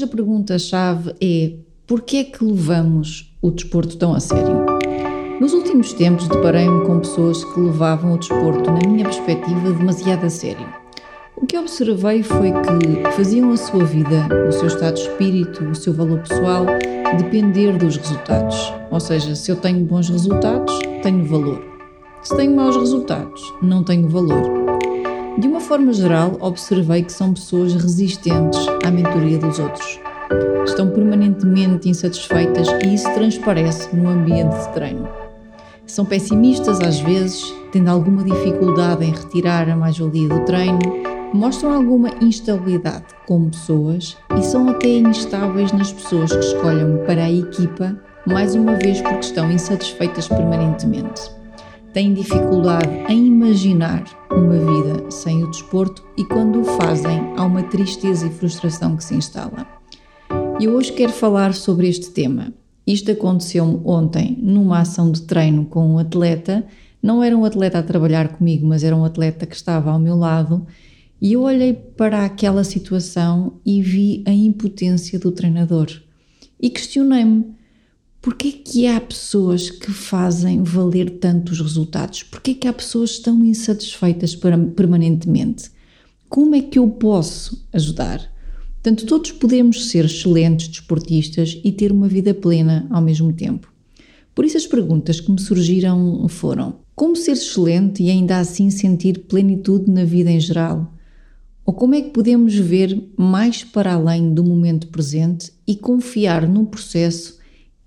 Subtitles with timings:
[0.00, 1.52] Hoje a pergunta-chave é:
[1.86, 4.64] por que é que levamos o desporto tão a sério?
[5.38, 10.30] Nos últimos tempos deparei-me com pessoas que levavam o desporto, na minha perspectiva, demasiado a
[10.30, 10.66] sério.
[11.36, 15.74] O que observei foi que faziam a sua vida, o seu estado de espírito, o
[15.74, 16.64] seu valor pessoal
[17.18, 18.72] depender dos resultados.
[18.90, 20.72] Ou seja, se eu tenho bons resultados,
[21.02, 21.62] tenho valor.
[22.22, 24.59] Se tenho maus resultados, não tenho valor.
[25.40, 29.98] De uma forma geral, observei que são pessoas resistentes à mentoria dos outros.
[30.66, 35.08] Estão permanentemente insatisfeitas e isso transparece no ambiente de treino.
[35.86, 40.78] São pessimistas às vezes, tendo alguma dificuldade em retirar a mais-valia do treino,
[41.32, 47.32] mostram alguma instabilidade como pessoas e são até instáveis nas pessoas que escolhem para a
[47.32, 51.39] equipa, mais uma vez porque estão insatisfeitas permanentemente
[51.92, 57.64] têm dificuldade em imaginar uma vida sem o desporto e quando o fazem há uma
[57.64, 59.66] tristeza e frustração que se instala.
[60.60, 62.52] E hoje quero falar sobre este tema.
[62.86, 66.64] Isto aconteceu-me ontem numa ação de treino com um atleta.
[67.02, 70.16] Não era um atleta a trabalhar comigo, mas era um atleta que estava ao meu
[70.16, 70.66] lado.
[71.20, 75.88] E eu olhei para aquela situação e vi a impotência do treinador.
[76.60, 77.46] E questionei-me:
[78.22, 82.22] Porquê que há pessoas que fazem valer tanto os resultados?
[82.22, 84.36] Porquê que há pessoas tão insatisfeitas
[84.76, 85.70] permanentemente?
[86.28, 88.30] Como é que eu posso ajudar?
[88.74, 93.72] Portanto, todos podemos ser excelentes desportistas e ter uma vida plena ao mesmo tempo.
[94.34, 99.20] Por isso, as perguntas que me surgiram foram: como ser excelente e ainda assim sentir
[99.20, 100.92] plenitude na vida em geral?
[101.64, 106.66] Ou como é que podemos ver mais para além do momento presente e confiar no
[106.66, 107.39] processo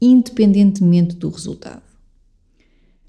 [0.06, 1.81] independentemente do resultado.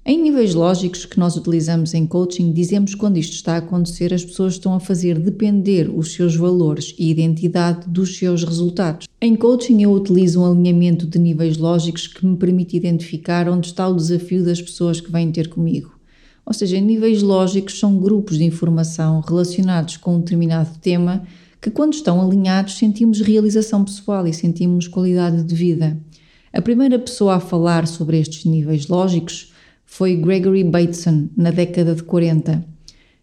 [0.07, 4.23] Em níveis lógicos que nós utilizamos em coaching, dizemos quando isto está a acontecer, as
[4.23, 9.07] pessoas estão a fazer depender os seus valores e identidade dos seus resultados.
[9.19, 13.87] Em coaching, eu utilizo um alinhamento de níveis lógicos que me permite identificar onde está
[13.87, 15.95] o desafio das pessoas que vêm ter comigo.
[16.45, 21.23] Ou seja, níveis lógicos são grupos de informação relacionados com um determinado tema
[21.59, 25.97] que, quando estão alinhados, sentimos realização pessoal e sentimos qualidade de vida.
[26.55, 29.51] A primeira pessoa a falar sobre estes níveis lógicos
[29.83, 32.65] foi Gregory Bateson, na década de 40.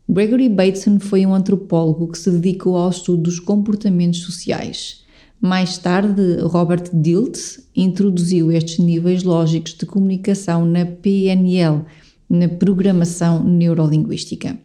[0.06, 5.02] Gregory Bateson foi um antropólogo que se dedicou ao estudo dos comportamentos sociais.
[5.40, 11.86] Mais tarde, Robert Dilts introduziu estes níveis lógicos de comunicação na PNL,
[12.28, 14.58] na Programação Neurolinguística.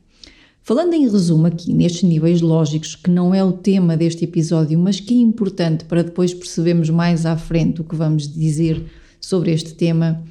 [0.68, 5.00] Falando em resumo aqui nestes níveis lógicos, que não é o tema deste episódio, mas
[5.00, 8.84] que é importante para depois percebermos mais à frente o que vamos dizer
[9.22, 10.22] sobre este tema,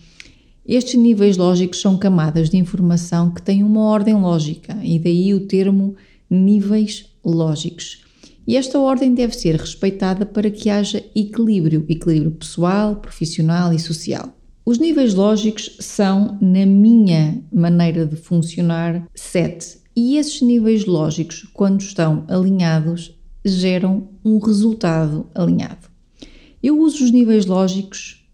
[0.66, 5.46] estes níveis lógicos são camadas de informação que têm uma ordem lógica e daí o
[5.46, 5.96] termo
[6.28, 8.04] níveis lógicos.
[8.46, 14.36] E esta ordem deve ser respeitada para que haja equilíbrio, equilíbrio pessoal, profissional e social.
[14.66, 21.80] Os níveis lógicos são, na minha maneira de funcionar, sete e esses níveis lógicos, quando
[21.80, 25.88] estão alinhados, geram um resultado alinhado.
[26.62, 28.28] Eu uso os níveis lógicos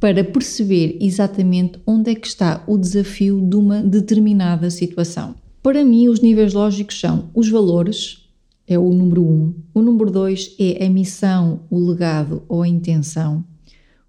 [0.00, 5.36] para perceber exatamente onde é que está o desafio de uma determinada situação.
[5.62, 8.28] Para mim, os níveis lógicos são os valores,
[8.66, 9.26] é o número 1.
[9.26, 9.54] Um.
[9.72, 13.44] O número 2 é a missão, o legado ou a intenção.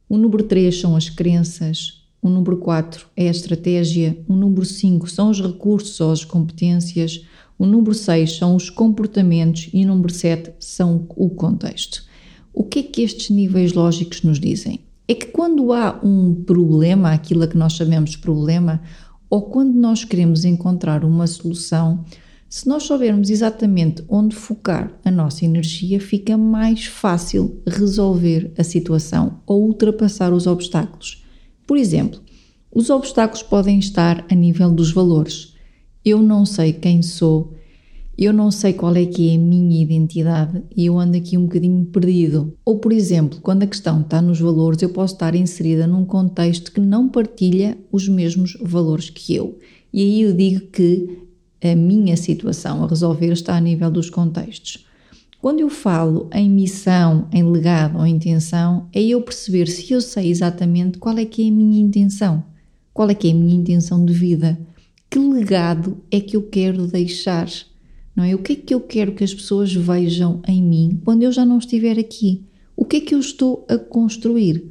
[0.09, 4.17] O número 3 são as crenças, o número 4 é a estratégia.
[4.29, 7.25] O número 5 são os recursos ou as competências.
[7.59, 12.05] O número 6 são os comportamentos e o número 7 são o contexto.
[12.53, 14.79] O que é que estes níveis lógicos nos dizem?
[15.05, 18.81] É que quando há um problema, aquilo que nós chamamos problema,
[19.29, 22.05] ou quando nós queremos encontrar uma solução,
[22.47, 29.41] se nós soubermos exatamente onde focar a nossa energia, fica mais fácil resolver a situação
[29.45, 31.22] ou ultrapassar os obstáculos.
[31.65, 32.19] Por exemplo,
[32.71, 35.53] os obstáculos podem estar a nível dos valores.
[36.03, 37.53] Eu não sei quem sou
[38.17, 41.45] eu não sei qual é que é a minha identidade e eu ando aqui um
[41.45, 42.53] bocadinho perdido.
[42.63, 46.71] Ou, por exemplo, quando a questão está nos valores, eu posso estar inserida num contexto
[46.71, 49.57] que não partilha os mesmos valores que eu.
[49.91, 51.23] E aí eu digo que
[51.63, 54.85] a minha situação a resolver está a nível dos contextos.
[55.43, 60.31] Quando eu falo em missão, em legado ou intenção, é eu perceber se eu sei
[60.31, 62.41] exatamente qual é que é a minha intenção,
[62.93, 64.57] qual é que é a minha intenção de vida,
[65.09, 67.49] que legado é que eu quero deixar
[68.15, 68.33] não é?
[68.33, 71.43] O que é que eu quero que as pessoas vejam em mim quando eu já
[71.43, 72.45] não estiver aqui?
[72.73, 74.63] O que é que eu estou a construir?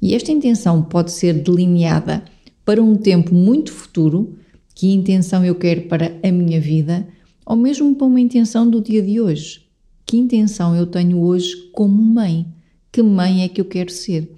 [0.00, 2.22] E esta intenção pode ser delineada
[2.64, 4.36] para um tempo muito futuro,
[4.76, 7.08] que intenção eu quero para a minha vida,
[7.44, 9.68] ou mesmo para uma intenção do dia de hoje.
[10.10, 12.44] Que intenção eu tenho hoje como mãe?
[12.90, 14.28] Que mãe é que eu quero ser?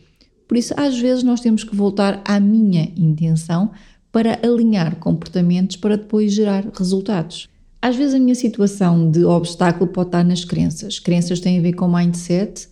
[0.46, 3.70] Por isso, às vezes, nós temos que voltar à minha intenção
[4.12, 7.48] para alinhar comportamentos para depois gerar resultados.
[7.80, 10.98] Às vezes a minha situação de obstáculo pode estar nas crenças.
[10.98, 12.68] Crenças têm a ver com mindset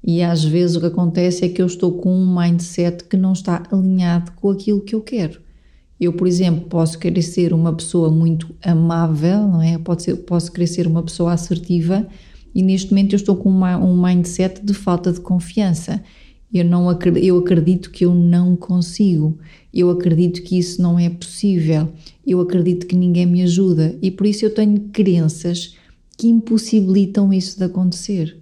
[0.00, 3.32] e às vezes o que acontece é que eu estou com um mindset que não
[3.32, 5.40] está alinhado com aquilo que eu quero.
[6.00, 9.76] Eu, por exemplo, posso querer ser uma pessoa muito amável, não é?
[9.76, 12.06] Pode ser, posso querer ser uma pessoa assertiva
[12.54, 16.02] e neste momento eu estou com uma, um mindset de falta de confiança.
[16.52, 19.36] Eu, não acredito, eu acredito que eu não consigo,
[19.72, 21.88] eu acredito que isso não é possível,
[22.24, 25.76] eu acredito que ninguém me ajuda e por isso eu tenho crenças
[26.16, 28.38] que impossibilitam isso de acontecer.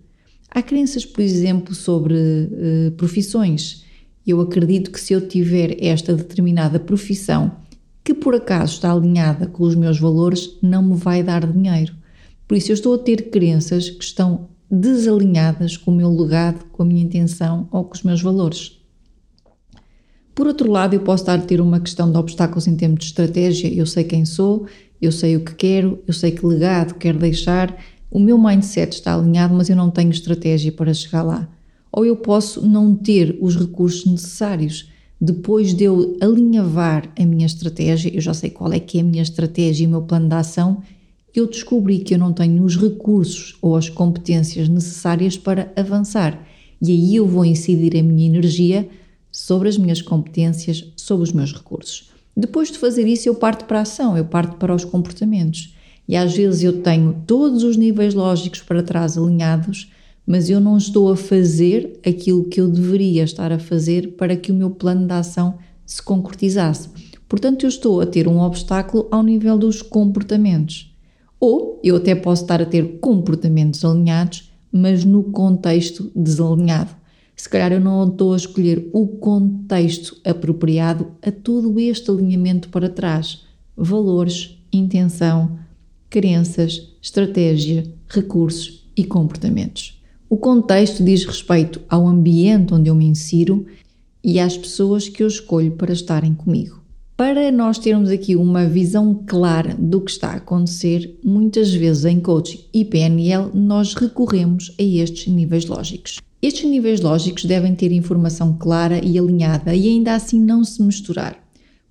[0.51, 3.83] Há crenças, por exemplo, sobre uh, profissões.
[4.27, 7.51] Eu acredito que se eu tiver esta determinada profissão
[8.05, 11.95] que por acaso está alinhada com os meus valores, não me vai dar dinheiro.
[12.53, 16.83] Por isso eu estou a ter crenças que estão desalinhadas com o meu legado, com
[16.83, 18.79] a minha intenção ou com os meus valores.
[20.35, 23.07] Por outro lado, eu posso estar a ter uma questão de obstáculos em termos de
[23.07, 23.73] estratégia.
[23.73, 24.67] Eu sei quem sou,
[25.01, 27.75] eu sei o que quero, eu sei que legado quero deixar,
[28.11, 31.49] o meu mindset está alinhado, mas eu não tenho estratégia para chegar lá.
[31.91, 34.91] Ou eu posso não ter os recursos necessários.
[35.19, 39.05] Depois de eu alinhavar a minha estratégia, eu já sei qual é que é a
[39.05, 40.83] minha estratégia e o meu plano de ação,
[41.35, 46.47] eu descobri que eu não tenho os recursos ou as competências necessárias para avançar.
[46.81, 48.89] E aí eu vou incidir a minha energia
[49.31, 52.11] sobre as minhas competências, sobre os meus recursos.
[52.37, 55.75] Depois de fazer isso, eu parto para a ação, eu parto para os comportamentos.
[56.09, 59.91] E às vezes eu tenho todos os níveis lógicos para trás alinhados,
[60.27, 64.53] mas eu não estou a fazer aquilo que eu deveria estar a fazer para que
[64.53, 66.89] o meu plano de ação se concretizasse.
[67.29, 70.92] Portanto, eu estou a ter um obstáculo ao nível dos comportamentos.
[71.43, 77.03] Ou eu até posso estar a ter comportamentos alinhados, mas no contexto desalinhado
[77.43, 82.89] se calhar eu não estou a escolher o contexto apropriado a todo este alinhamento para
[82.89, 83.43] trás.
[83.77, 85.59] Valores, intenção,
[86.09, 90.01] crenças, estratégia, recursos e comportamentos.
[90.29, 93.67] O contexto diz respeito ao ambiente onde eu me insiro
[94.23, 96.82] e às pessoas que eu escolho para estarem comigo.
[97.25, 102.19] Para nós termos aqui uma visão clara do que está a acontecer, muitas vezes em
[102.19, 106.19] coaching e PNL nós recorremos a estes níveis lógicos.
[106.43, 111.39] Estes níveis lógicos devem ter informação clara e alinhada e ainda assim não se misturar.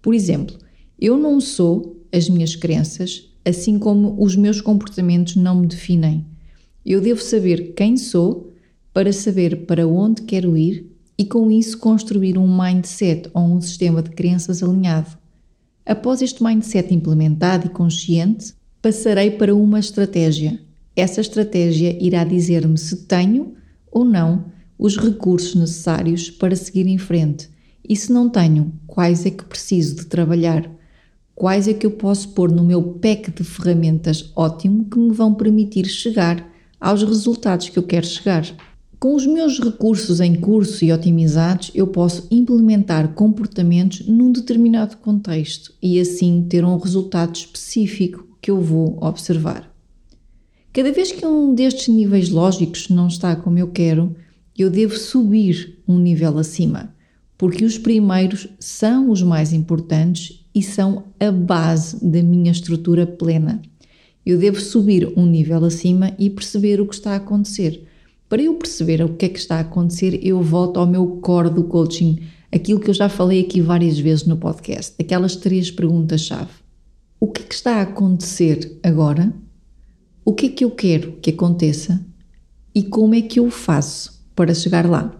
[0.01, 0.57] Por exemplo,
[0.99, 6.25] eu não sou as minhas crenças, assim como os meus comportamentos não me definem.
[6.85, 8.51] Eu devo saber quem sou
[8.93, 14.03] para saber para onde quero ir e com isso construir um mindset ou um sistema
[14.03, 15.20] de crenças alinhado.
[15.85, 20.59] Após este mindset implementado e consciente, passarei para uma estratégia.
[20.95, 23.55] Essa estratégia irá dizer-me se tenho
[23.91, 24.45] ou não
[24.77, 27.49] os recursos necessários para seguir em frente
[27.87, 30.69] e se não tenho, quais é que preciso de trabalhar,
[31.35, 35.33] quais é que eu posso pôr no meu pack de ferramentas ótimo que me vão
[35.33, 36.47] permitir chegar
[36.79, 38.45] aos resultados que eu quero chegar.
[39.01, 45.73] Com os meus recursos em curso e otimizados, eu posso implementar comportamentos num determinado contexto
[45.81, 49.75] e assim ter um resultado específico que eu vou observar.
[50.71, 54.15] Cada vez que um destes níveis lógicos não está como eu quero,
[54.55, 56.93] eu devo subir um nível acima,
[57.39, 63.63] porque os primeiros são os mais importantes e são a base da minha estrutura plena.
[64.23, 67.87] Eu devo subir um nível acima e perceber o que está a acontecer.
[68.31, 71.49] Para eu perceber o que é que está a acontecer, eu volto ao meu core
[71.49, 72.17] do coaching,
[72.49, 76.53] aquilo que eu já falei aqui várias vezes no podcast, aquelas três perguntas-chave.
[77.19, 79.33] O que é que está a acontecer agora?
[80.23, 82.05] o que é que eu quero que aconteça
[82.73, 85.13] e como é que eu faço para chegar lá.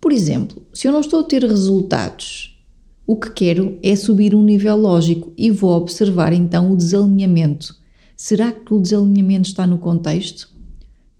[0.00, 2.60] Por exemplo, se eu não estou a ter resultados,
[3.06, 7.76] o que quero é subir um nível lógico e vou observar então o desalinhamento.
[8.16, 10.53] Será que o desalinhamento está no contexto?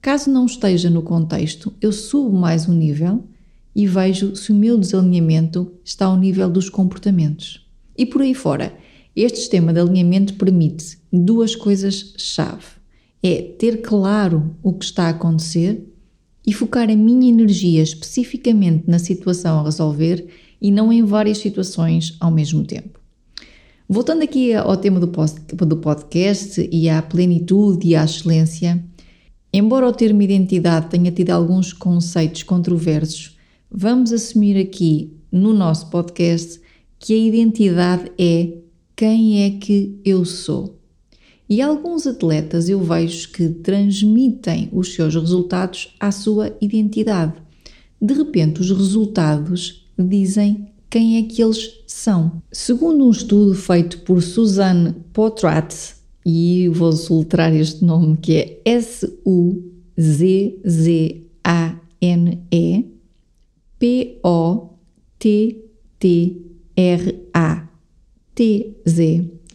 [0.05, 3.25] Caso não esteja no contexto, eu subo mais um nível
[3.75, 7.67] e vejo se o meu desalinhamento está ao nível dos comportamentos.
[7.97, 8.77] E por aí fora,
[9.17, 12.67] este sistema de alinhamento permite duas coisas-chave:
[13.23, 15.91] é ter claro o que está a acontecer
[16.47, 20.27] e focar a minha energia especificamente na situação a resolver
[20.61, 23.01] e não em várias situações ao mesmo tempo.
[23.89, 28.85] Voltando aqui ao tema do podcast e à plenitude e à excelência,
[29.57, 33.39] embora o termo identidade tenha tido alguns conceitos controversos,
[33.71, 36.61] vamos assumir aqui no nosso podcast
[36.99, 38.53] que a identidade é
[38.97, 40.81] quem é que eu sou.
[41.49, 47.35] E alguns atletas eu vejo que transmitem os seus resultados à sua identidade.
[48.01, 52.43] De repente, os resultados dizem quem é que eles são.
[52.51, 55.75] Segundo um estudo feito por Suzanne Potrat,
[56.25, 59.65] e vou soletrar este nome que é S-U-Z-Z-A-N-E
[63.79, 64.65] P-O-T-T-R-A-T-Z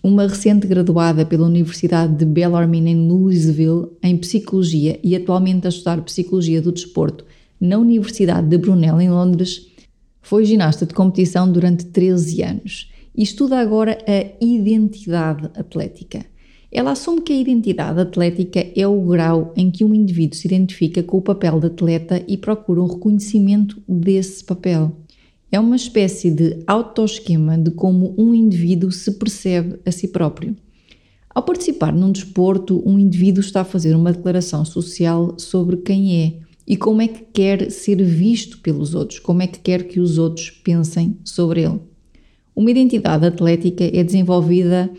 [0.02, 6.02] uma recente graduada pela Universidade de Bellarmine em Louisville em Psicologia e atualmente a estudar
[6.04, 7.26] Psicologia do Desporto
[7.60, 9.68] na Universidade de Brunel, em Londres,
[10.22, 16.26] foi ginasta de competição durante 13 anos e estuda agora a identidade atlética.
[16.72, 21.02] Ela assume que a identidade atlética é o grau em que um indivíduo se identifica
[21.02, 24.96] com o papel de atleta e procura um reconhecimento desse papel.
[25.52, 30.56] É uma espécie de autoesquema de como um indivíduo se percebe a si próprio.
[31.34, 36.34] Ao participar num desporto, um indivíduo está a fazer uma declaração social sobre quem é
[36.68, 40.20] e como é que quer ser visto pelos outros, como é que quer que os
[40.20, 41.80] outros pensem sobre ele.
[42.56, 44.92] Uma identidade atlética é desenvolvida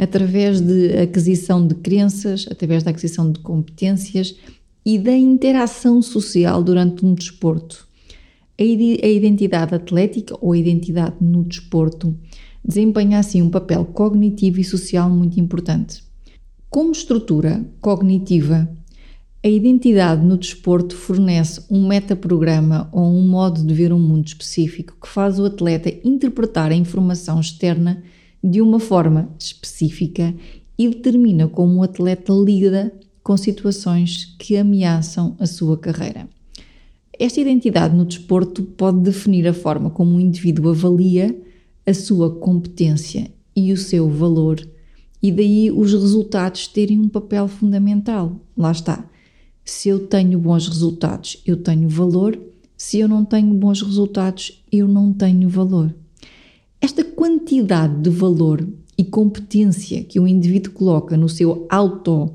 [0.00, 4.34] através de aquisição de crenças, através da aquisição de competências
[4.82, 7.86] e da interação social durante um desporto.
[8.58, 12.16] A identidade atlética ou a identidade no desporto
[12.64, 16.02] desempenha assim um papel cognitivo e social muito importante.
[16.70, 18.70] Como estrutura cognitiva,
[19.44, 24.96] a identidade no desporto fornece um metaprograma ou um modo de ver um mundo específico
[24.98, 28.02] que faz o atleta interpretar a informação externa
[28.42, 30.34] de uma forma específica
[30.78, 32.92] e determina como o atleta lida
[33.22, 36.28] com situações que ameaçam a sua carreira.
[37.18, 41.38] Esta identidade no desporto pode definir a forma como um indivíduo avalia
[41.86, 44.66] a sua competência e o seu valor,
[45.22, 48.40] e daí os resultados terem um papel fundamental.
[48.56, 49.04] Lá está.
[49.62, 52.40] Se eu tenho bons resultados, eu tenho valor.
[52.76, 55.94] Se eu não tenho bons resultados, eu não tenho valor.
[56.80, 62.34] Esta quantidade de valor e competência que o indivíduo coloca no seu auto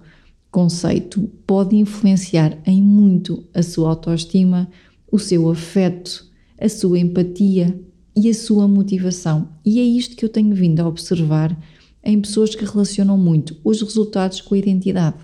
[0.51, 4.69] conceito pode influenciar em muito a sua autoestima,
[5.11, 6.25] o seu afeto,
[6.59, 7.77] a sua empatia
[8.15, 9.49] e a sua motivação.
[9.65, 11.57] E é isto que eu tenho vindo a observar
[12.03, 15.17] em pessoas que relacionam muito os resultados com a identidade.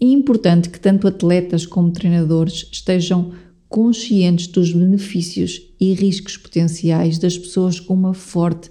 [0.00, 3.32] É importante que tanto atletas como treinadores estejam
[3.68, 8.70] conscientes dos benefícios e riscos potenciais das pessoas com uma forte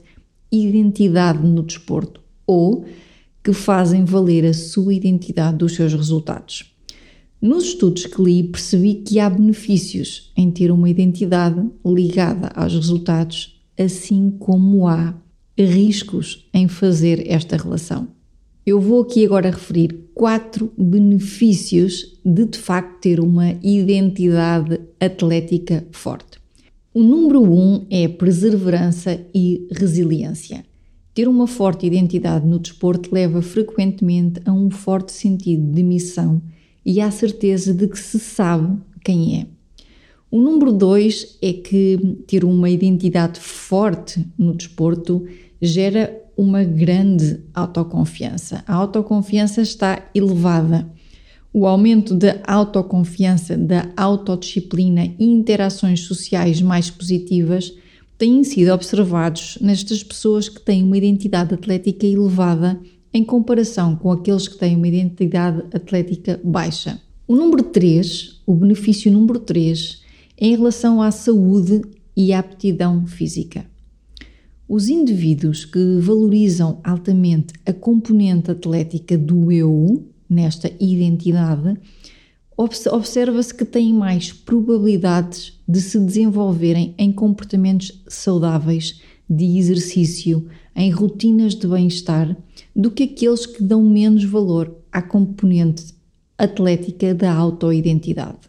[0.51, 2.85] identidade no desporto ou
[3.43, 6.73] que fazem valer a sua identidade dos seus resultados.
[7.41, 13.61] Nos estudos que li, percebi que há benefícios em ter uma identidade ligada aos resultados,
[13.77, 15.13] assim como há
[15.57, 18.16] riscos em fazer esta relação.
[18.67, 26.37] Eu vou aqui agora referir quatro benefícios de de facto ter uma identidade atlética forte.
[26.93, 30.65] O número um é perseverança e resiliência.
[31.13, 36.41] Ter uma forte identidade no desporto leva frequentemente a um forte sentido de missão
[36.85, 39.47] e à certeza de que se sabe quem é.
[40.29, 45.25] O número dois é que ter uma identidade forte no desporto
[45.61, 48.63] gera uma grande autoconfiança.
[48.67, 50.87] A autoconfiança está elevada.
[51.51, 57.73] O aumento da autoconfiança, da autodisciplina e interações sociais mais positivas
[58.17, 62.79] têm sido observados nestas pessoas que têm uma identidade atlética elevada
[63.11, 67.01] em comparação com aqueles que têm uma identidade atlética baixa.
[67.27, 70.01] O número 3, o benefício número 3,
[70.39, 71.81] é em relação à saúde
[72.15, 73.65] e à aptidão física.
[74.69, 81.79] Os indivíduos que valorizam altamente a componente atlética do eu, nesta identidade,
[82.57, 91.55] observa-se que têm mais probabilidades de se desenvolverem em comportamentos saudáveis, de exercício, em rotinas
[91.55, 92.35] de bem-estar,
[92.75, 95.93] do que aqueles que dão menos valor à componente
[96.37, 98.39] atlética da autoidentidade.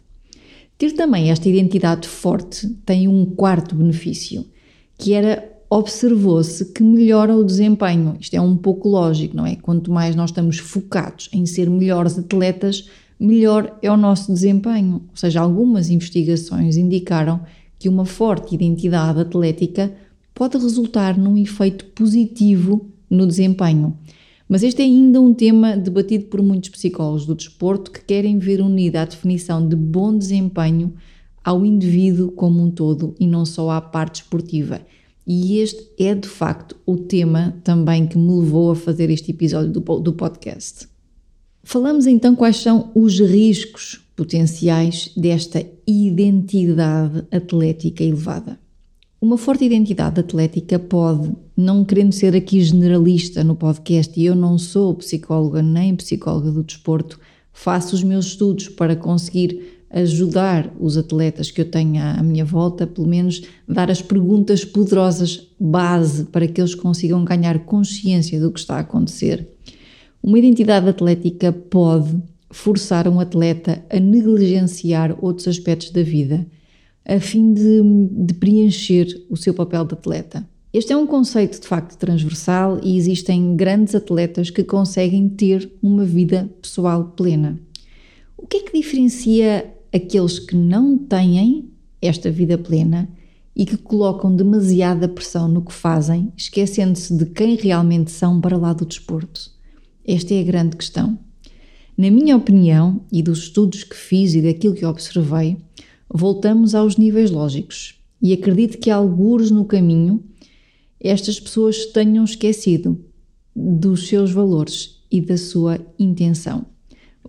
[0.77, 4.45] Ter também esta identidade forte tem um quarto benefício,
[4.97, 8.17] que era observou-se que melhora o desempenho.
[8.19, 9.55] Isto é um pouco lógico, não é?
[9.55, 14.95] Quanto mais nós estamos focados em ser melhores atletas, melhor é o nosso desempenho.
[15.09, 17.41] Ou seja, algumas investigações indicaram
[17.77, 19.93] que uma forte identidade atlética
[20.33, 23.95] pode resultar num efeito positivo no desempenho.
[24.47, 28.61] Mas este é ainda um tema debatido por muitos psicólogos do desporto que querem ver
[28.61, 30.93] unida a definição de bom desempenho
[31.43, 34.81] ao indivíduo como um todo e não só à parte esportiva.
[35.31, 39.71] E este é de facto o tema também que me levou a fazer este episódio
[39.71, 40.87] do, do podcast.
[41.61, 48.59] Falamos então quais são os riscos potenciais desta identidade atlética elevada.
[49.21, 54.57] Uma forte identidade atlética pode, não querendo ser aqui generalista no podcast, e eu não
[54.57, 57.19] sou psicóloga nem psicóloga do desporto,
[57.53, 62.85] faço os meus estudos para conseguir ajudar os atletas que eu tenho à minha volta,
[62.85, 68.59] pelo menos dar as perguntas poderosas base para que eles consigam ganhar consciência do que
[68.59, 69.47] está a acontecer.
[70.21, 76.45] Uma identidade atlética pode forçar um atleta a negligenciar outros aspectos da vida
[77.05, 77.81] a fim de,
[78.25, 80.47] de preencher o seu papel de atleta.
[80.71, 86.05] Este é um conceito de facto transversal e existem grandes atletas que conseguem ter uma
[86.05, 87.59] vida pessoal plena.
[88.37, 91.69] O que é que diferencia aqueles que não têm
[92.01, 93.09] esta vida plena
[93.55, 98.73] e que colocam demasiada pressão no que fazem, esquecendo-se de quem realmente são para lá
[98.73, 99.51] do desporto?
[100.05, 101.19] Esta é a grande questão.
[101.97, 105.57] Na minha opinião, e dos estudos que fiz e daquilo que observei,
[106.09, 110.23] voltamos aos níveis lógicos e acredito que alguns no caminho
[110.99, 113.03] estas pessoas tenham esquecido
[113.55, 116.65] dos seus valores e da sua intenção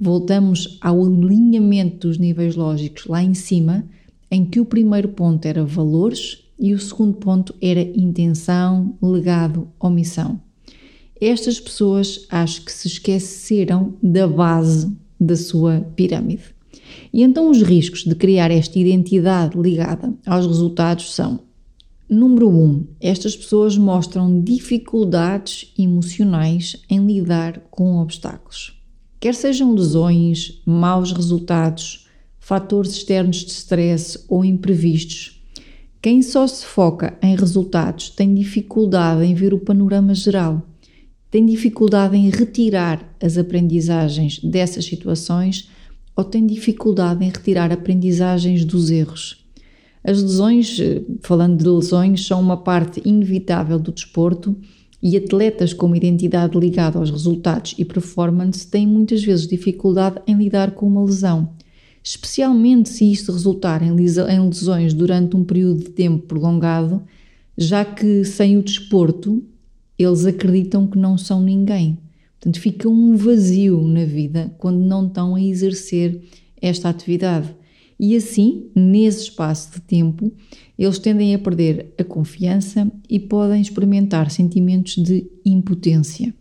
[0.00, 3.84] voltamos ao alinhamento dos níveis lógicos lá em cima,
[4.30, 9.90] em que o primeiro ponto era valores e o segundo ponto era intenção, legado ou
[9.90, 10.40] missão.
[11.20, 16.44] Estas pessoas acho que se esqueceram da base da sua pirâmide.
[17.12, 21.40] E então os riscos de criar esta identidade ligada aos resultados são:
[22.08, 28.79] número um, estas pessoas mostram dificuldades emocionais em lidar com obstáculos
[29.20, 35.40] quer sejam lesões, maus resultados, fatores externos de stress ou imprevistos.
[36.00, 40.66] Quem só se foca em resultados tem dificuldade em ver o panorama geral,
[41.30, 45.68] tem dificuldade em retirar as aprendizagens dessas situações
[46.16, 49.44] ou tem dificuldade em retirar aprendizagens dos erros.
[50.02, 54.56] As lesões, eh, falando de lesões, são uma parte inevitável do desporto
[55.02, 60.36] e atletas com uma identidade ligada aos resultados e performance têm muitas vezes dificuldade em
[60.36, 61.50] lidar com uma lesão,
[62.02, 67.02] especialmente se isto resultar em lesões durante um período de tempo prolongado,
[67.56, 69.42] já que sem o desporto
[69.98, 71.98] eles acreditam que não são ninguém.
[72.38, 76.22] Portanto, fica um vazio na vida quando não estão a exercer
[76.60, 77.54] esta atividade.
[77.98, 80.32] E assim, nesse espaço de tempo,
[80.82, 86.34] eles tendem a perder a confiança e podem experimentar sentimentos de impotência.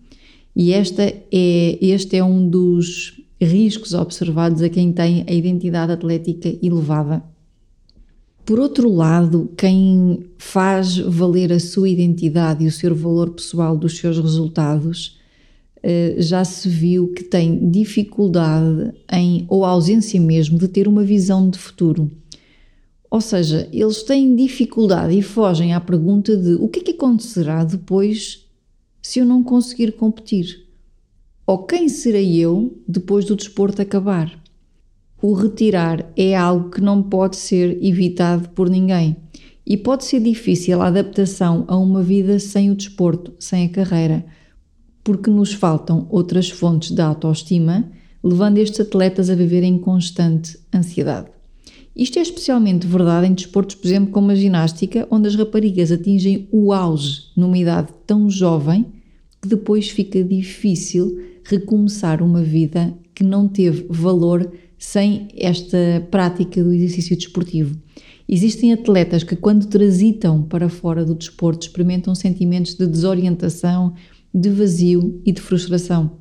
[0.55, 6.57] E esta é, este é um dos riscos observados a quem tem a identidade atlética
[6.63, 7.21] elevada.
[8.45, 13.97] Por outro lado, quem faz valer a sua identidade e o seu valor pessoal dos
[13.97, 15.19] seus resultados
[15.83, 21.49] eh, já se viu que tem dificuldade em, ou ausência mesmo, de ter uma visão
[21.49, 22.09] de futuro.
[23.09, 27.63] Ou seja, eles têm dificuldade e fogem à pergunta de o que é que acontecerá
[27.63, 28.45] depois
[29.01, 30.67] se eu não conseguir competir?
[31.45, 34.39] Ou quem serei eu depois do desporto acabar?
[35.21, 39.17] O retirar é algo que não pode ser evitado por ninguém
[39.65, 44.25] e pode ser difícil a adaptação a uma vida sem o desporto, sem a carreira
[45.09, 47.89] porque nos faltam outras fontes de autoestima,
[48.23, 51.38] levando estes atletas a viver em constante ansiedade.
[51.99, 56.47] Isto é especialmente verdade em desportos, por exemplo, como a ginástica, onde as raparigas atingem
[56.49, 58.85] o auge numa idade tão jovem
[59.41, 65.77] que depois fica difícil recomeçar uma vida que não teve valor sem esta
[66.09, 67.77] prática do exercício desportivo.
[68.29, 73.93] Existem atletas que, quando transitam para fora do desporto, experimentam sentimentos de desorientação,
[74.33, 76.11] de vazio e de frustração.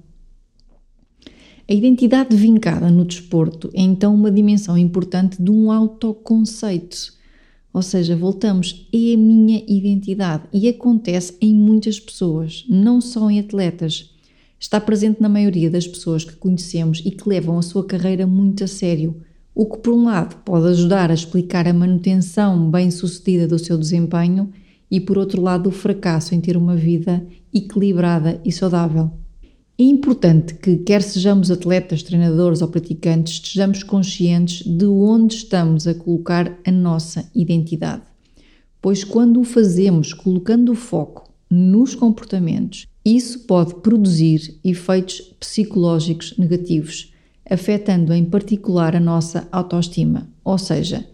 [1.70, 7.12] A identidade vincada no desporto é então uma dimensão importante de um autoconceito.
[7.74, 13.38] Ou seja, voltamos, é a minha identidade e acontece em muitas pessoas, não só em
[13.38, 14.14] atletas.
[14.58, 18.64] está presente na maioria das pessoas que conhecemos e que levam a sua carreira muito
[18.64, 19.20] a sério,
[19.54, 24.50] o que, por um lado, pode ajudar a explicar a manutenção bem-sucedida do seu desempenho
[24.90, 29.12] e, por outro lado, o fracasso em ter uma vida equilibrada e saudável.
[29.80, 35.94] É importante que, quer sejamos atletas, treinadores ou praticantes, estejamos conscientes de onde estamos a
[35.94, 38.02] colocar a nossa identidade.
[38.82, 47.14] Pois, quando o fazemos colocando o foco nos comportamentos, isso pode produzir efeitos psicológicos negativos,
[47.48, 50.28] afetando em particular a nossa autoestima.
[50.44, 51.08] Ou seja,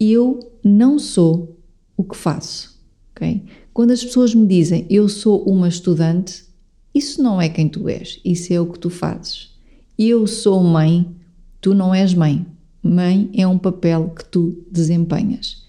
[0.00, 1.58] eu não sou
[1.98, 2.80] o que faço.
[3.14, 3.42] Okay?
[3.74, 6.50] Quando as pessoas me dizem eu sou uma estudante,
[6.94, 9.50] isso não é quem tu és, isso é o que tu fazes.
[9.98, 11.06] Eu sou mãe,
[11.60, 12.46] tu não és mãe.
[12.82, 15.64] Mãe é um papel que tu desempenhas.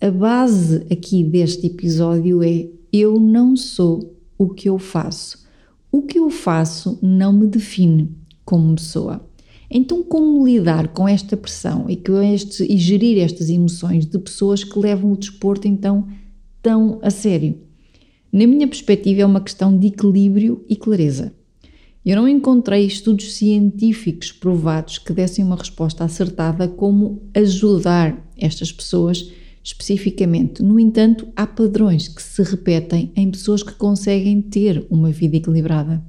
[0.00, 5.46] A base aqui deste episódio é eu não sou o que eu faço.
[5.90, 8.10] O que eu faço não me define
[8.44, 9.24] como pessoa.
[9.70, 14.62] Então, como lidar com esta pressão e, com este, e gerir estas emoções de pessoas
[14.62, 16.06] que levam o desporto então
[16.60, 17.58] tão a sério?
[18.32, 21.34] Na minha perspectiva, é uma questão de equilíbrio e clareza.
[22.04, 29.30] Eu não encontrei estudos científicos provados que dessem uma resposta acertada como ajudar estas pessoas
[29.62, 30.62] especificamente.
[30.62, 36.02] No entanto, há padrões que se repetem em pessoas que conseguem ter uma vida equilibrada.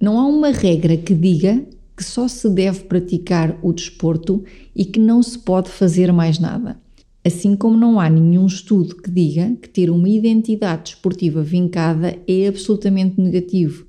[0.00, 1.64] Não há uma regra que diga
[1.96, 4.44] que só se deve praticar o desporto
[4.76, 6.78] e que não se pode fazer mais nada.
[7.26, 12.46] Assim como não há nenhum estudo que diga que ter uma identidade desportiva vincada é
[12.46, 13.86] absolutamente negativo.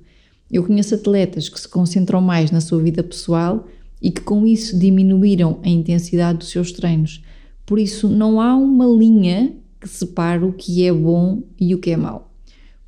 [0.50, 3.68] Eu conheço atletas que se concentram mais na sua vida pessoal
[4.00, 7.22] e que com isso diminuíram a intensidade dos seus treinos.
[7.66, 11.90] Por isso, não há uma linha que separe o que é bom e o que
[11.90, 12.32] é mau.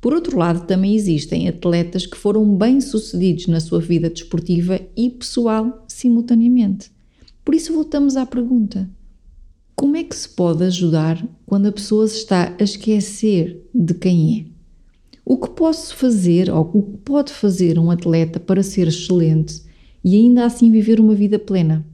[0.01, 5.85] Por outro lado, também existem atletas que foram bem-sucedidos na sua vida desportiva e pessoal
[5.87, 6.89] simultaneamente.
[7.45, 8.89] Por isso, voltamos à pergunta:
[9.79, 14.37] como é que se pode ajudar quando a pessoa se está a esquecer de quem
[14.37, 14.45] é?
[15.23, 19.61] O que posso fazer ou o que pode fazer um atleta para ser excelente
[20.03, 21.87] e ainda assim viver uma vida plena?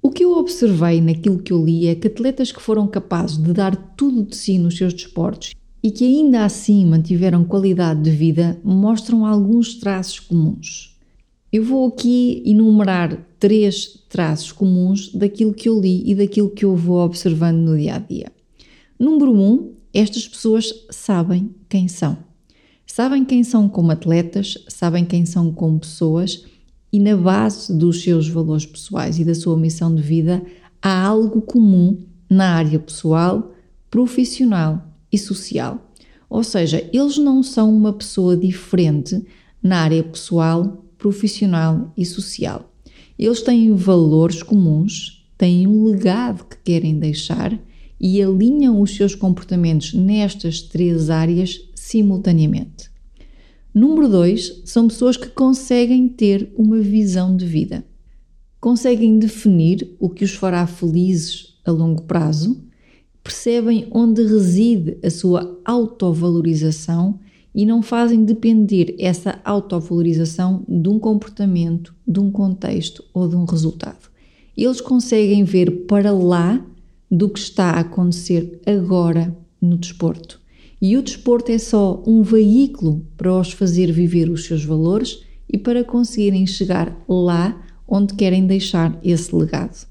[0.00, 3.52] O que eu observei naquilo que eu li é que atletas que foram capazes de
[3.52, 8.60] dar tudo de si nos seus desportos e que ainda assim mantiveram qualidade de vida
[8.62, 10.96] mostram alguns traços comuns.
[11.52, 16.74] Eu vou aqui enumerar três traços comuns daquilo que eu li e daquilo que eu
[16.74, 18.32] vou observando no dia a dia.
[18.98, 22.16] Número um, estas pessoas sabem quem são.
[22.86, 26.44] Sabem quem são como atletas, sabem quem são como pessoas
[26.92, 30.42] e na base dos seus valores pessoais e da sua missão de vida
[30.80, 31.98] há algo comum
[32.30, 33.52] na área pessoal,
[33.90, 35.92] profissional e social.
[36.28, 39.24] Ou seja, eles não são uma pessoa diferente
[39.62, 42.70] na área pessoal, profissional e social.
[43.18, 47.58] Eles têm valores comuns, têm um legado que querem deixar
[47.98, 52.90] e alinham os seus comportamentos nestas três áreas simultaneamente.
[53.72, 57.84] Número dois, são pessoas que conseguem ter uma visão de vida.
[58.60, 62.62] Conseguem definir o que os fará felizes a longo prazo,
[63.22, 67.18] percebem onde reside a sua autovalorização
[67.56, 73.46] e não fazem depender essa autovalorização de um comportamento, de um contexto ou de um
[73.46, 74.10] resultado.
[74.54, 76.62] Eles conseguem ver para lá
[77.10, 80.38] do que está a acontecer agora no desporto.
[80.82, 85.56] E o desporto é só um veículo para os fazer viver os seus valores e
[85.56, 89.86] para conseguirem chegar lá onde querem deixar esse legado.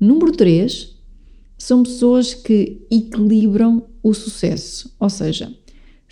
[0.00, 0.96] Número 3
[1.58, 5.54] são pessoas que equilibram o sucesso, ou seja,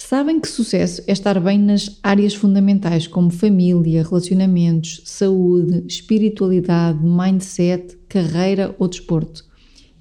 [0.04, 7.98] sabem que sucesso é estar bem nas áreas fundamentais como família, relacionamentos, saúde, espiritualidade, mindset,
[8.08, 9.44] carreira ou desporto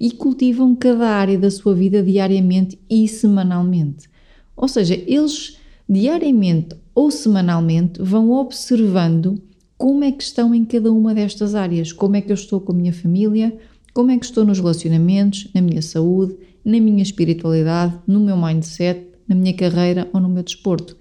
[0.00, 4.08] e cultivam cada área da sua vida diariamente e semanalmente.
[4.56, 5.58] Ou seja, eles
[5.88, 9.40] diariamente ou semanalmente vão observando
[9.76, 12.72] como é que estão em cada uma destas áreas, como é que eu estou com
[12.72, 13.56] a minha família,
[13.94, 19.06] como é que estou nos relacionamentos, na minha saúde, na minha espiritualidade, no meu mindset,
[19.28, 20.96] na minha carreira ou no meu desporto.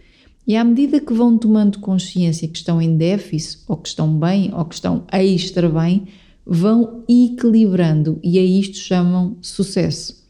[0.46, 4.54] E à medida que vão tomando consciência que estão em déficit, ou que estão bem,
[4.54, 6.08] ou que estão extra bem,
[6.46, 10.26] vão equilibrando e a isto chamam sucesso.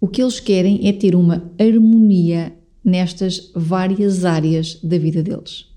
[0.00, 2.54] O que eles querem é ter uma harmonia
[2.84, 5.73] nestas várias áreas da vida deles.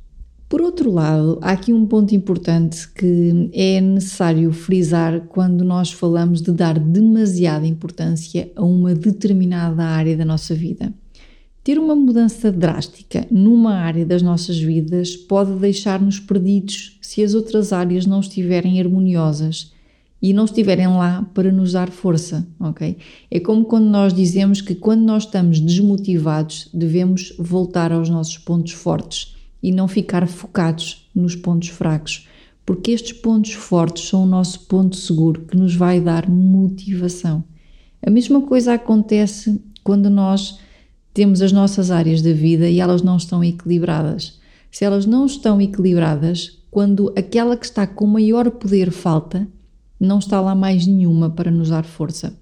[0.49, 6.41] Por outro lado, há aqui um ponto importante que é necessário frisar quando nós falamos
[6.41, 10.93] de dar demasiada importância a uma determinada área da nossa vida.
[11.65, 17.73] Ter uma mudança drástica numa área das nossas vidas pode deixar-nos perdidos se as outras
[17.73, 19.73] áreas não estiverem harmoniosas
[20.21, 22.95] e não estiverem lá para nos dar força, ok?
[23.29, 28.71] É como quando nós dizemos que quando nós estamos desmotivados, devemos voltar aos nossos pontos
[28.71, 32.28] fortes e não ficar focados nos pontos fracos,
[32.65, 37.43] porque estes pontos fortes são o nosso ponto seguro que nos vai dar motivação.
[38.06, 40.60] A mesma coisa acontece quando nós
[41.13, 44.39] temos as nossas áreas da vida e elas não estão equilibradas.
[44.70, 49.48] Se elas não estão equilibradas, quando aquela que está com maior poder falta,
[50.00, 52.38] não está lá mais nenhuma para nos dar força.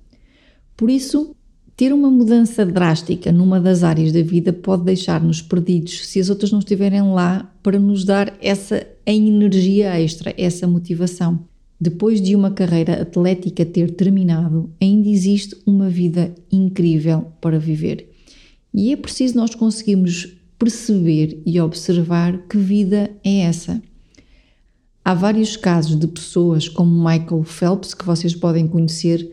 [0.76, 1.36] Por isso,
[1.76, 6.52] ter uma mudança drástica numa das áreas da vida pode deixar-nos perdidos se as outras
[6.52, 11.40] não estiverem lá para nos dar essa energia extra, essa motivação.
[11.80, 18.10] Depois de uma carreira atlética ter terminado, ainda existe uma vida incrível para viver.
[18.74, 23.82] E é preciso nós conseguirmos perceber e observar que vida é essa.
[25.04, 29.30] Há vários casos de pessoas como Michael Phelps, que vocês podem conhecer,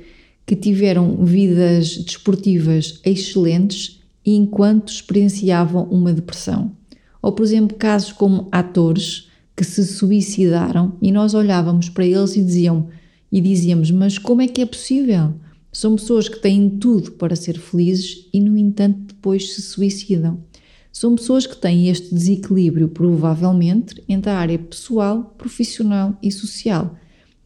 [0.47, 6.73] que tiveram vidas desportivas excelentes enquanto experienciavam uma depressão.
[7.21, 12.43] Ou, por exemplo, casos como atores que se suicidaram e nós olhávamos para eles e
[12.43, 12.89] diziam
[13.31, 15.35] e dizíamos: "Mas como é que é possível?
[15.73, 20.39] São pessoas que têm tudo para ser felizes e, no entanto, depois se suicidam.
[20.93, 26.95] São pessoas que têm este desequilíbrio, provavelmente, entre a área pessoal, profissional e social.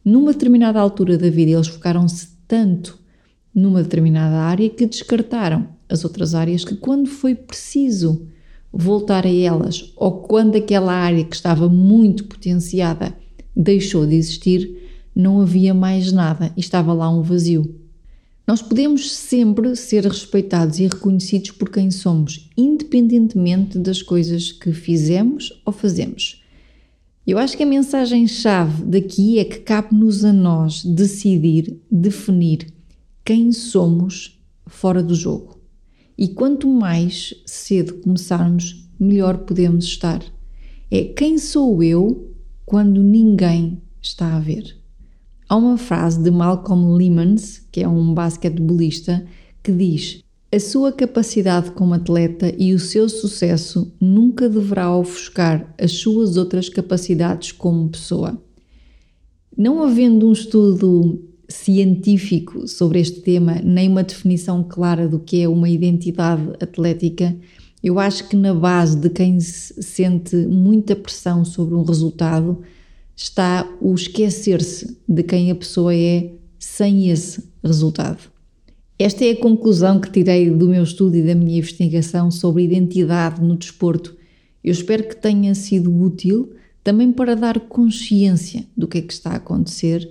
[0.03, 2.97] Numa determinada altura da vida, eles focaram-se tanto
[3.53, 8.27] numa determinada área que descartaram as outras áreas que, quando foi preciso
[8.71, 13.15] voltar a elas, ou quando aquela área que estava muito potenciada
[13.55, 14.77] deixou de existir,
[15.15, 17.75] não havia mais nada e estava lá um vazio.
[18.45, 25.59] Nós podemos sempre ser respeitados e reconhecidos por quem somos, independentemente das coisas que fizemos
[25.65, 26.43] ou fazemos.
[27.27, 32.73] Eu acho que a mensagem-chave daqui é que cabe-nos a nós decidir, definir
[33.25, 35.59] quem somos fora do jogo.
[36.17, 40.23] E quanto mais cedo começarmos, melhor podemos estar.
[40.89, 42.33] É quem sou eu
[42.65, 44.77] quando ninguém está a ver.
[45.49, 49.27] Há uma frase de Malcolm Lemons, que é um basquetebolista,
[49.61, 50.23] que diz:
[50.57, 56.67] A sua capacidade como atleta e o seu sucesso nunca deverá ofuscar as suas outras
[56.67, 58.41] capacidades como pessoa.
[59.55, 65.47] Não havendo um estudo científico sobre este tema, nem uma definição clara do que é
[65.47, 67.37] uma identidade atlética,
[67.83, 72.63] eu acho que na base de quem sente muita pressão sobre um resultado
[73.15, 78.36] está o esquecer-se de quem a pessoa é sem esse resultado.
[78.99, 83.39] Esta é a conclusão que tirei do meu estudo e da minha investigação sobre identidade
[83.39, 84.15] no desporto.
[84.63, 89.31] Eu espero que tenha sido útil também para dar consciência do que é que está
[89.31, 90.09] a acontecer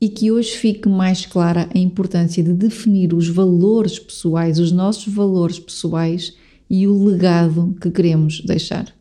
[0.00, 5.12] e que hoje fique mais clara a importância de definir os valores pessoais, os nossos
[5.12, 6.34] valores pessoais
[6.70, 8.94] e o legado que queremos deixar.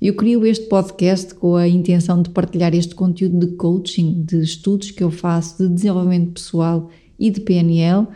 [0.00, 4.90] Eu crio este podcast com a intenção de partilhar este conteúdo de coaching, de estudos
[4.90, 8.06] que eu faço de desenvolvimento pessoal e de PNL.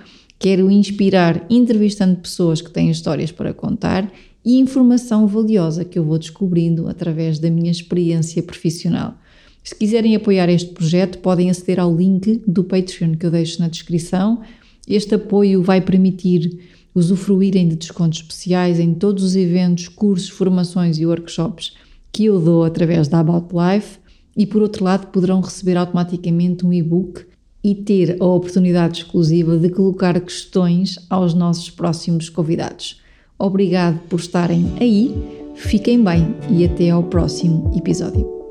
[0.42, 4.12] Quero inspirar entrevistando pessoas que têm histórias para contar
[4.44, 9.14] e informação valiosa que eu vou descobrindo através da minha experiência profissional.
[9.62, 13.68] Se quiserem apoiar este projeto, podem aceder ao link do Patreon que eu deixo na
[13.68, 14.40] descrição.
[14.88, 16.58] Este apoio vai permitir
[16.92, 21.74] usufruírem de descontos especiais em todos os eventos, cursos, formações e workshops
[22.10, 24.00] que eu dou através da About Life
[24.36, 27.30] e, por outro lado, poderão receber automaticamente um e-book
[27.62, 33.00] e ter a oportunidade exclusiva de colocar questões aos nossos próximos convidados.
[33.38, 35.14] Obrigado por estarem aí,
[35.54, 38.42] fiquem bem e até ao próximo episódio.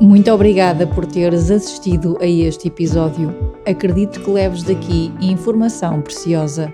[0.00, 3.34] Muito obrigada por teres assistido a este episódio.
[3.66, 6.72] Acredito que leves daqui informação preciosa.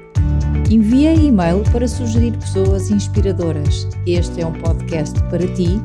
[0.71, 3.87] Envia e-mail para sugerir pessoas inspiradoras.
[4.07, 5.79] Este é um podcast para ti,